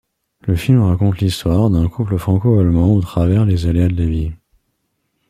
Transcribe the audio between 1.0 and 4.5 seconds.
l'histoire d'un couple franco-allemand au travers les aléas de la vie.